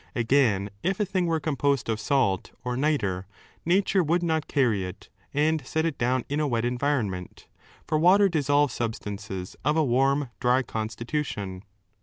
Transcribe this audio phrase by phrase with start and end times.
[0.15, 3.25] Again, if a thing were composed of salt or nitre,
[3.67, 7.45] nature would not carry it and set it down in a wet environment,
[7.85, 11.61] for water dissolves substances of a 6 warm, dry constitution.